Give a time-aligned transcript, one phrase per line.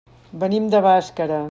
[0.45, 1.39] Venim de Bàscara.